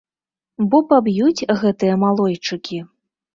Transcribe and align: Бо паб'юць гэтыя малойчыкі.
Бо 0.71 0.79
паб'юць 0.93 1.45
гэтыя 1.65 1.99
малойчыкі. 2.05 2.81